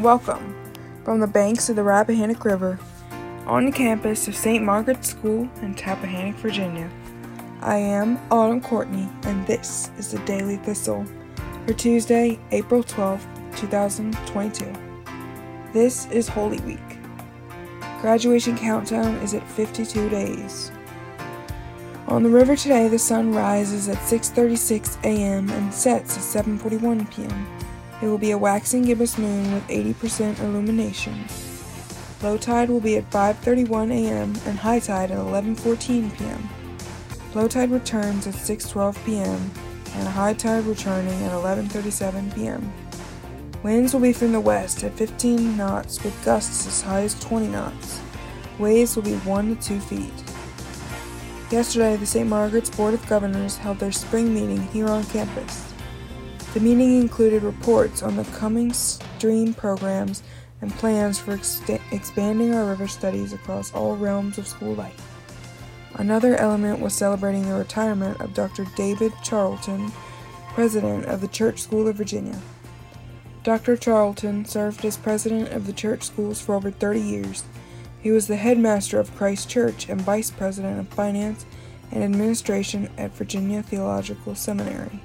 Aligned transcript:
Welcome 0.00 0.56
from 1.04 1.20
the 1.20 1.26
banks 1.26 1.68
of 1.68 1.76
the 1.76 1.82
Rappahannock 1.82 2.42
River 2.46 2.78
on 3.44 3.66
the 3.66 3.70
campus 3.70 4.28
of 4.28 4.34
St. 4.34 4.64
Margaret's 4.64 5.10
School 5.10 5.46
in 5.60 5.74
Tappahannock, 5.74 6.36
Virginia. 6.36 6.88
I 7.60 7.76
am 7.76 8.18
Autumn 8.30 8.62
Courtney, 8.62 9.10
and 9.24 9.46
this 9.46 9.90
is 9.98 10.10
the 10.10 10.18
Daily 10.20 10.56
Thistle 10.56 11.04
for 11.66 11.74
Tuesday, 11.74 12.38
April 12.50 12.82
12, 12.82 13.26
2022. 13.56 14.72
This 15.74 16.06
is 16.06 16.28
Holy 16.28 16.60
Week. 16.60 16.78
Graduation 18.00 18.56
countdown 18.56 19.16
is 19.16 19.34
at 19.34 19.46
52 19.50 20.08
days. 20.08 20.72
On 22.08 22.22
the 22.22 22.30
river 22.30 22.56
today, 22.56 22.88
the 22.88 22.98
sun 22.98 23.34
rises 23.34 23.86
at 23.90 23.98
6:36 23.98 24.96
a.m. 25.04 25.50
and 25.50 25.74
sets 25.74 26.16
at 26.16 26.44
7:41 26.46 27.10
p.m. 27.10 27.46
It 28.02 28.06
will 28.06 28.18
be 28.18 28.30
a 28.30 28.38
waxing 28.38 28.82
gibbous 28.82 29.18
moon 29.18 29.52
with 29.52 29.66
80% 29.68 30.40
illumination. 30.40 31.26
Low 32.22 32.36
tide 32.36 32.70
will 32.70 32.80
be 32.80 32.96
at 32.96 33.10
5:31 33.10 33.90
a.m. 33.92 34.34
and 34.46 34.58
high 34.58 34.78
tide 34.78 35.10
at 35.10 35.18
11:14 35.18 36.16
p.m. 36.16 36.48
Low 37.34 37.48
tide 37.48 37.70
returns 37.70 38.26
at 38.26 38.34
6:12 38.34 39.04
p.m. 39.04 39.50
and 39.94 40.08
high 40.08 40.34
tide 40.34 40.64
returning 40.64 41.22
at 41.22 41.32
11:37 41.32 42.34
p.m. 42.34 42.72
Winds 43.62 43.92
will 43.92 44.00
be 44.00 44.12
from 44.12 44.32
the 44.32 44.40
west 44.40 44.82
at 44.84 44.94
15 44.94 45.56
knots 45.56 46.02
with 46.02 46.24
gusts 46.24 46.66
as 46.66 46.80
high 46.80 47.02
as 47.02 47.18
20 47.20 47.48
knots. 47.48 48.00
Waves 48.58 48.96
will 48.96 49.02
be 49.02 49.16
1 49.16 49.56
to 49.56 49.62
2 49.62 49.80
feet. 49.80 50.24
Yesterday, 51.50 51.96
the 51.96 52.06
St. 52.06 52.28
Margaret's 52.28 52.70
Board 52.70 52.94
of 52.94 53.06
Governors 53.06 53.56
held 53.56 53.78
their 53.78 53.92
spring 53.92 54.32
meeting 54.32 54.62
here 54.68 54.88
on 54.88 55.04
campus. 55.04 55.69
The 56.52 56.58
meeting 56.58 57.00
included 57.00 57.44
reports 57.44 58.02
on 58.02 58.16
the 58.16 58.24
coming 58.24 58.72
STREAM 58.72 59.54
programs 59.54 60.24
and 60.60 60.72
plans 60.72 61.16
for 61.16 61.32
ex- 61.34 61.62
expanding 61.92 62.52
our 62.52 62.66
river 62.66 62.88
studies 62.88 63.32
across 63.32 63.72
all 63.72 63.94
realms 63.94 64.36
of 64.36 64.48
school 64.48 64.74
life. 64.74 65.00
Another 65.94 66.34
element 66.34 66.80
was 66.80 66.92
celebrating 66.92 67.48
the 67.48 67.54
retirement 67.54 68.20
of 68.20 68.34
Dr. 68.34 68.66
David 68.76 69.12
Charlton, 69.22 69.92
president 70.48 71.04
of 71.04 71.20
the 71.20 71.28
Church 71.28 71.60
School 71.60 71.86
of 71.86 71.94
Virginia. 71.94 72.40
Dr. 73.44 73.76
Charlton 73.76 74.44
served 74.44 74.84
as 74.84 74.96
president 74.96 75.52
of 75.52 75.68
the 75.68 75.72
church 75.72 76.02
schools 76.02 76.40
for 76.40 76.56
over 76.56 76.72
30 76.72 77.00
years. 77.00 77.44
He 78.02 78.10
was 78.10 78.26
the 78.26 78.36
headmaster 78.36 78.98
of 78.98 79.14
Christchurch 79.14 79.88
and 79.88 80.00
vice 80.00 80.32
president 80.32 80.80
of 80.80 80.88
finance 80.88 81.46
and 81.92 82.02
administration 82.02 82.90
at 82.98 83.14
Virginia 83.14 83.62
Theological 83.62 84.34
Seminary. 84.34 85.00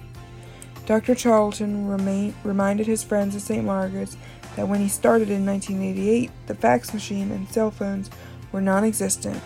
Dr. 0.85 1.15
Charlton 1.15 1.87
remain, 1.87 2.35
reminded 2.43 2.85
his 2.85 3.03
friends 3.03 3.35
at 3.35 3.41
St. 3.41 3.65
Margaret's 3.65 4.17
that 4.55 4.67
when 4.67 4.79
he 4.79 4.87
started 4.87 5.29
in 5.29 5.45
1988, 5.45 6.31
the 6.47 6.55
fax 6.55 6.93
machine 6.93 7.31
and 7.31 7.49
cell 7.49 7.71
phones 7.71 8.09
were 8.51 8.61
non 8.61 8.83
existent. 8.83 9.41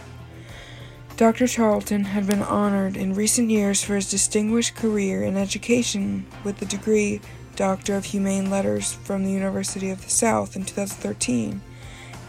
Dr. 1.18 1.48
Charlton 1.48 2.06
had 2.06 2.28
been 2.28 2.42
honored 2.42 2.96
in 2.96 3.14
recent 3.14 3.50
years 3.50 3.84
for 3.84 3.96
his 3.96 4.10
distinguished 4.10 4.76
career 4.76 5.24
in 5.24 5.36
education 5.36 6.26
with 6.44 6.60
the 6.60 6.66
degree 6.66 7.20
Doctor 7.56 7.96
of 7.96 8.06
Humane 8.06 8.50
Letters 8.50 8.94
from 8.94 9.26
the 9.26 9.32
University 9.32 9.90
of 9.90 10.02
the 10.02 10.10
South 10.10 10.56
in 10.56 10.64
2013 10.64 11.60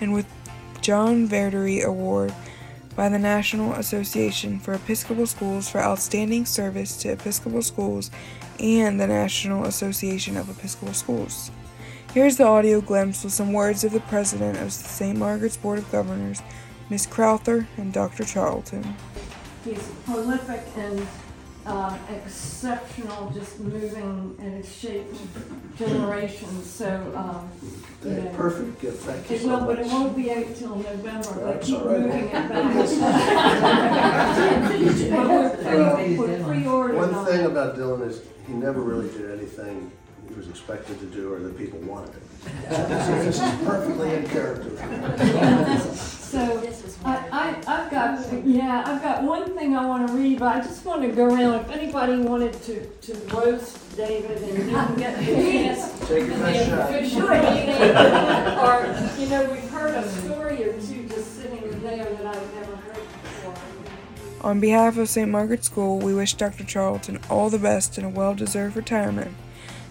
and 0.01 0.13
with 0.13 0.27
John 0.81 1.29
Verdery 1.29 1.85
Award 1.85 2.35
by 2.97 3.09
the 3.09 3.19
National 3.19 3.73
Association 3.75 4.59
for 4.59 4.75
Episcopal 4.75 5.27
Schools 5.27 5.69
for 5.69 5.81
outstanding 5.81 6.45
service 6.45 6.97
to 6.99 7.13
Episcopal 7.13 7.63
schools 7.63 8.11
and 8.59 9.01
the 9.01 9.07
National 9.07 9.65
Association 9.65 10.37
of 10.37 10.51
Episcopal 10.51 10.95
Schools. 10.95 11.51
Here's 12.13 12.37
the 12.37 12.45
audio 12.45 12.81
glimpse 12.81 13.23
with 13.23 13.33
some 13.33 13.53
words 13.53 13.85
of 13.85 13.93
the 13.93 14.01
president 14.01 14.59
of 14.59 14.73
St. 14.73 15.17
Margaret's 15.17 15.57
Board 15.57 15.79
of 15.79 15.91
Governors, 15.93 16.43
Ms. 16.91 17.07
Crowther 17.07 17.69
and 17.77 17.93
Dr. 17.93 18.25
Charlton. 18.25 18.97
He's 19.65 19.91
prolific 20.05 20.63
and 20.77 21.07
uh, 21.67 21.97
exceptional, 22.25 23.31
just 23.31 23.61
moving 23.61 24.35
and 24.41 24.55
it's 24.57 24.73
shaped 24.73 25.15
generations. 25.77 26.69
So, 26.69 26.89
um, 27.15 27.49
you 28.05 28.11
know, 28.23 28.31
Perfect 28.35 28.81
gift, 28.81 29.03
thank 29.05 29.29
you 29.31 29.37
it 29.37 29.43
so 29.43 29.49
will, 29.49 29.67
but 29.67 29.79
it 29.79 29.87
won't 29.87 30.17
be 30.17 30.33
out 30.33 30.57
till 30.57 30.77
November. 30.77 31.33
They 31.35 31.45
That's 31.53 31.67
keep 31.67 31.79
all 31.81 31.89
right. 31.89 32.01
moving 32.01 32.25
it 32.25 32.33
back. 32.33 32.51
But 35.11 35.29
we're 35.29 35.97
pre- 35.97 36.17
we're 36.19 36.45
pre-ordered 36.45 36.97
One 36.97 37.15
on 37.15 37.27
thing 37.27 37.41
it. 37.41 37.47
about 37.47 37.77
Dylan 37.77 38.07
is 38.09 38.23
he 38.47 38.53
never 38.55 38.81
really 38.81 39.09
did 39.11 39.31
anything 39.39 39.91
he 40.29 40.35
was 40.35 40.49
expected 40.49 40.99
to 41.01 41.07
do 41.07 41.33
or 41.33 41.41
that 41.41 41.59
people 41.59 41.79
wanted 41.81 42.15
him. 42.45 42.71
This 42.71 43.41
is 43.41 43.65
perfectly 43.67 44.15
in 44.15 44.27
character. 44.29 44.71
So, 45.95 46.63
I, 47.05 47.17
I, 47.33 47.55
I've 47.67 47.91
got, 47.91 48.45
yeah, 48.47 48.85
I've 48.87 49.03
got 49.21 49.29
one 49.29 49.57
thing 49.57 49.77
I 49.77 49.87
want 49.87 50.09
to 50.09 50.15
read, 50.15 50.39
but 50.39 50.57
I 50.57 50.61
just 50.61 50.85
want 50.85 51.03
to 51.03 51.09
go 51.09 51.27
around, 51.27 51.55
if 51.55 51.71
anybody 51.71 52.17
wanted 52.19 52.53
to, 52.63 52.87
to 52.87 53.15
roast 53.35 53.97
David 53.97 54.43
and 54.43 54.57
didn't 54.57 54.97
get 54.97 55.19
the 55.19 55.25
chance. 55.25 56.09
Take 56.09 56.27
your 56.27 56.39
best 56.39 56.69
shot. 56.69 56.91
official 56.91 57.29
meeting, 57.29 57.71
Or, 58.59 59.19
you 59.19 59.29
know, 59.29 59.51
we've 59.51 59.71
heard 59.71 59.95
a 59.95 60.09
story 60.09 60.65
or 60.65 60.73
two 60.81 61.07
just 61.09 61.37
sitting 61.37 61.81
there 61.83 62.05
that 62.05 62.27
I've 62.27 62.55
never 62.55 62.77
heard 62.77 62.95
before. 62.95 63.55
On 64.43 64.61
behalf 64.61 64.97
of 64.97 65.09
St. 65.09 65.31
Margaret's 65.31 65.67
School, 65.67 65.99
we 65.99 66.15
wish 66.15 66.35
Dr. 66.35 66.65
Charlton 66.65 67.21
all 67.29 67.51
the 67.51 67.59
best 67.59 67.99
in 67.99 68.05
a 68.05 68.09
well 68.09 68.35
deserved 68.35 68.77
retirement. 68.77 69.37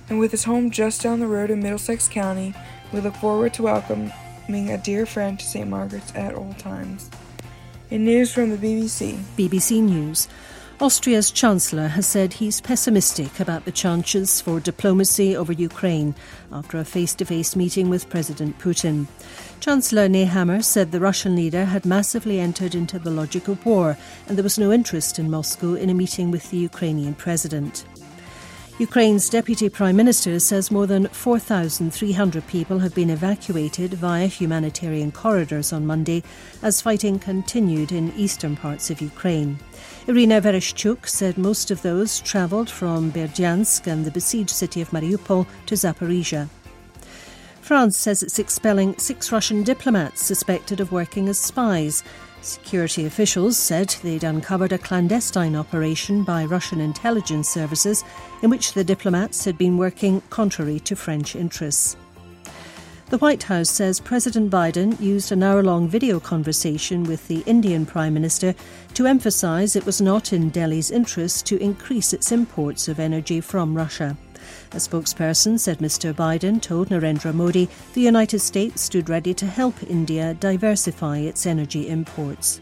And 0.10 0.20
with 0.20 0.32
his 0.32 0.46
home 0.46 0.72
just 0.72 1.04
down 1.04 1.20
the 1.20 1.28
road 1.28 1.52
in 1.52 1.62
Middlesex 1.62 2.08
County, 2.08 2.56
we 2.92 3.00
look 3.00 3.16
forward 3.16 3.54
to 3.56 3.64
welcoming 3.64 4.12
a 4.72 4.78
dear 4.80 5.06
friend 5.06 5.40
to 5.40 5.46
St. 5.46 5.70
Margaret's 5.70 6.16
at 6.16 6.34
all 6.34 6.56
times. 6.56 7.12
In 7.92 8.06
news 8.06 8.32
from 8.32 8.52
the 8.52 8.58
BBC, 8.58 9.18
BBC 9.36 9.82
News. 9.82 10.28
Austria's 10.80 11.32
Chancellor 11.32 11.88
has 11.88 12.06
said 12.06 12.34
he's 12.34 12.62
pessimistic 12.62 13.40
about 13.40 13.66
the 13.66 13.72
chances 13.72 14.40
for 14.40 14.60
diplomacy 14.60 15.36
over 15.36 15.52
Ukraine 15.52 16.14
after 16.52 16.78
a 16.78 16.86
face 16.86 17.16
to 17.16 17.26
face 17.26 17.56
meeting 17.56 17.90
with 17.90 18.08
President 18.08 18.60
Putin. 18.60 19.08
Chancellor 19.60 20.08
Nehammer 20.08 20.64
said 20.64 20.92
the 20.92 21.00
Russian 21.00 21.36
leader 21.36 21.66
had 21.66 21.84
massively 21.84 22.40
entered 22.40 22.76
into 22.76 23.00
the 23.00 23.10
logic 23.10 23.48
of 23.48 23.66
war 23.66 23.98
and 24.28 24.38
there 24.38 24.44
was 24.44 24.60
no 24.60 24.72
interest 24.72 25.18
in 25.18 25.32
Moscow 25.32 25.74
in 25.74 25.90
a 25.90 25.96
meeting 25.96 26.30
with 26.30 26.52
the 26.52 26.58
Ukrainian 26.58 27.16
president. 27.16 27.86
Ukraine's 28.80 29.28
Deputy 29.28 29.68
Prime 29.68 29.98
Minister 29.98 30.40
says 30.40 30.72
more 30.72 30.88
than 30.88 31.10
4,300 31.10 32.48
people 32.48 32.80
have 32.80 32.96
been 32.96 33.10
evacuated 33.10 33.94
via 33.96 34.26
humanitarian 34.26 35.12
corridors 35.12 35.74
on 35.74 35.86
Monday 35.86 36.24
as 36.62 36.80
fighting 36.80 37.20
continued 37.20 37.92
in 37.92 38.14
eastern 38.16 38.56
parts 38.56 38.90
of 38.90 39.02
Ukraine. 39.02 39.60
Irina 40.08 40.40
Vereshchuk 40.40 41.10
said 41.10 41.38
most 41.38 41.72
of 41.72 41.82
those 41.82 42.22
travelled 42.22 42.70
from 42.70 43.12
Berdyansk 43.12 43.86
and 43.86 44.06
the 44.06 44.12
besieged 44.12 44.50
city 44.50 44.80
of 44.80 44.92
Mariupol 44.92 45.46
to 45.66 45.76
Zaporizhia. 45.76 46.48
France 47.60 47.98
says 47.98 48.24
it's 48.24 48.40
expelling 48.40 48.98
six 48.98 49.30
Russian 49.30 49.62
diplomats 49.62 50.24
suspected 50.24 50.80
of 50.80 50.94
working 50.94 51.28
as 51.28 51.38
spies. 51.38 52.02
Security 52.42 53.06
officials 53.06 53.58
said 53.58 53.90
they'd 54.02 54.24
uncovered 54.24 54.72
a 54.72 54.78
clandestine 54.78 55.56
operation 55.56 56.24
by 56.24 56.46
Russian 56.46 56.80
intelligence 56.80 57.50
services 57.50 58.04
in 58.42 58.50
which 58.50 58.74
the 58.74 58.84
diplomats 58.84 59.44
had 59.44 59.58
been 59.58 59.78
working 59.78 60.22
contrary 60.30 60.80
to 60.82 60.96
French 60.96 61.36
interests. 61.36 61.98
The 63.10 63.18
White 63.18 63.44
House 63.44 63.70
says 63.70 64.00
President 64.00 64.52
Biden 64.52 65.00
used 65.02 65.32
an 65.32 65.42
hour 65.42 65.64
long 65.64 65.88
video 65.88 66.20
conversation 66.20 67.04
with 67.04 67.28
the 67.28 67.44
Indian 67.48 67.86
Prime 67.86 68.14
Minister 68.14 68.54
to 68.94 69.08
emphasise 69.08 69.76
it 69.76 69.86
was 69.86 70.00
not 70.00 70.32
in 70.32 70.50
Delhi's 70.50 70.92
interest 70.92 71.46
to 71.48 71.58
increase 71.58 72.14
its 72.14 72.32
imports 72.32 72.88
of 72.88 73.00
energy 73.00 73.42
from 73.42 73.76
Russia. 73.76 74.16
A 74.72 74.78
spokesperson 74.78 75.60
said 75.60 75.80
Mr. 75.80 76.14
Biden 76.14 76.62
told 76.62 76.90
Narendra 76.90 77.34
Modi 77.34 77.68
the 77.94 78.02
United 78.02 78.40
States 78.40 78.82
stood 78.82 79.10
ready 79.10 79.34
to 79.34 79.46
help 79.46 79.82
India 79.84 80.36
diversify 80.36 81.18
its 81.18 81.46
energy 81.46 81.88
imports. 81.90 82.62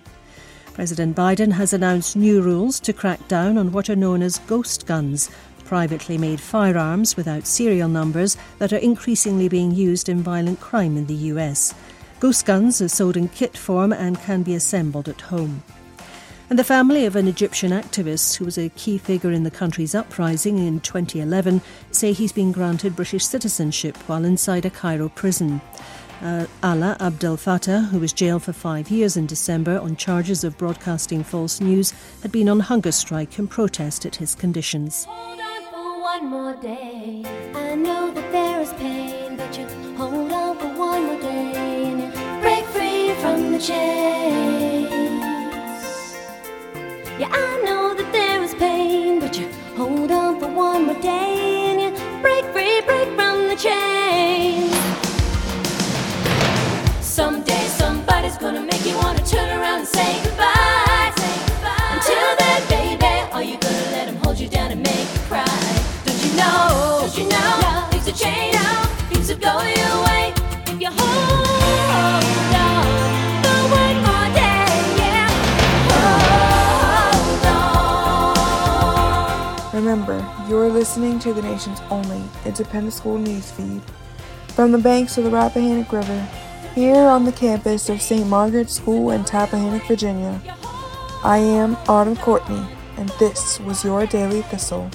President 0.73 1.15
Biden 1.15 1.51
has 1.51 1.73
announced 1.73 2.15
new 2.15 2.41
rules 2.41 2.79
to 2.81 2.93
crack 2.93 3.27
down 3.27 3.57
on 3.57 3.71
what 3.71 3.89
are 3.89 3.95
known 3.95 4.21
as 4.21 4.37
ghost 4.39 4.85
guns, 4.85 5.29
privately 5.65 6.17
made 6.17 6.39
firearms 6.39 7.17
without 7.17 7.45
serial 7.45 7.89
numbers 7.89 8.37
that 8.59 8.71
are 8.71 8.77
increasingly 8.77 9.49
being 9.49 9.71
used 9.71 10.07
in 10.07 10.23
violent 10.23 10.59
crime 10.59 10.95
in 10.95 11.05
the 11.07 11.31
US. 11.33 11.73
Ghost 12.19 12.45
guns 12.45 12.81
are 12.81 12.87
sold 12.87 13.17
in 13.17 13.27
kit 13.27 13.57
form 13.57 13.91
and 13.91 14.19
can 14.19 14.43
be 14.43 14.55
assembled 14.55 15.09
at 15.09 15.21
home. 15.21 15.61
And 16.49 16.57
the 16.57 16.63
family 16.63 17.05
of 17.05 17.17
an 17.17 17.27
Egyptian 17.27 17.71
activist 17.71 18.37
who 18.37 18.45
was 18.45 18.57
a 18.57 18.69
key 18.69 18.97
figure 18.97 19.31
in 19.31 19.43
the 19.43 19.51
country's 19.51 19.93
uprising 19.93 20.65
in 20.65 20.79
2011 20.79 21.61
say 21.91 22.13
he's 22.13 22.31
been 22.31 22.53
granted 22.53 22.95
British 22.95 23.25
citizenship 23.25 23.97
while 24.07 24.23
inside 24.23 24.65
a 24.65 24.69
Cairo 24.69 25.09
prison. 25.09 25.59
Uh, 26.21 26.45
Ala 26.63 26.95
Abdel 27.01 27.35
Fattah, 27.35 27.89
who 27.89 27.99
was 27.99 28.13
jailed 28.13 28.43
for 28.43 28.53
five 28.53 28.89
years 28.89 29.17
in 29.17 29.25
December 29.25 29.77
on 29.77 29.97
charges 29.97 30.45
of 30.45 30.57
broadcasting 30.57 31.21
false 31.21 31.59
news, 31.59 31.93
had 32.21 32.31
been 32.31 32.47
on 32.47 32.61
hunger 32.61 32.93
strike 32.93 33.37
in 33.37 33.47
protest 33.47 34.05
at 34.05 34.15
his 34.15 34.33
conditions. 34.33 35.03
Hold 35.03 35.39
on 35.41 35.63
for 35.65 36.01
one 36.01 36.25
more 36.27 36.55
day. 36.55 37.23
I 37.55 37.75
know 37.75 38.09
that 38.11 38.31
there 38.31 38.61
is 38.61 38.71
pain, 38.73 39.35
but 39.35 39.57
you 39.57 39.67
hold 39.97 40.31
on 40.31 40.57
for 40.57 40.67
one 40.79 41.05
more 41.07 41.21
day 41.21 41.91
and 41.91 42.41
break 42.41 42.63
free 42.67 43.13
from 43.21 43.51
the 43.51 43.59
chain. 43.59 45.16
Yeah, 47.19 47.29
I 47.31 47.61
know 47.65 47.95
that 47.95 48.11
there 48.13 48.43
is 48.43 48.53
pain, 48.53 49.19
but 49.19 49.35
you 49.39 49.49
hold 49.75 50.11
on 50.11 50.39
for 50.39 50.47
one 50.47 50.85
more 50.85 51.01
day 51.01 51.71
and 51.71 51.81
you 51.81 51.89
break 52.21 52.45
free, 52.53 52.81
break 52.81 53.07
from 53.15 53.47
the 53.47 53.55
chains. 53.55 54.71
Someday 57.01 57.65
somebody's 57.69 58.37
gonna 58.37 58.61
make 58.61 58.85
you 58.85 58.95
wanna 58.97 59.25
turn 59.25 59.49
around 59.49 59.79
and. 59.79 59.87
Say 59.87 60.23
goodbye. 60.23 60.86
Remember, 79.77 80.27
you're 80.49 80.69
listening 80.69 81.19
to 81.19 81.33
the 81.33 81.41
nation's 81.43 81.79
only 81.91 82.23
independent 82.45 82.95
school 82.95 83.19
news 83.19 83.51
feed 83.51 83.83
from 84.47 84.71
the 84.71 84.79
banks 84.79 85.19
of 85.19 85.23
the 85.23 85.29
Rappahannock 85.29 85.91
River, 85.91 86.27
here 86.73 87.05
on 87.05 87.25
the 87.25 87.31
campus 87.31 87.87
of 87.87 88.01
St. 88.01 88.25
Margaret's 88.25 88.73
School 88.73 89.11
in 89.11 89.23
Tappahannock, 89.23 89.87
Virginia. 89.87 90.41
I 91.23 91.37
am 91.37 91.77
Autumn 91.87 92.15
Courtney, 92.15 92.65
and 92.97 93.09
this 93.19 93.59
was 93.59 93.83
your 93.83 94.07
Daily 94.07 94.41
Thistle. 94.41 94.89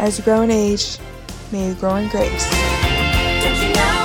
As 0.00 0.16
you 0.16 0.24
grow 0.24 0.40
in 0.40 0.50
age, 0.50 0.96
may 1.52 1.68
you 1.68 1.74
grow 1.74 1.96
in 1.96 2.08
grace. 2.08 3.99